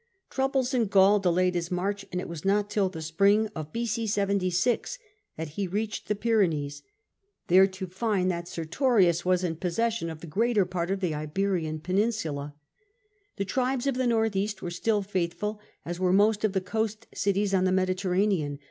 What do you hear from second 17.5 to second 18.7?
on the Medi terranean.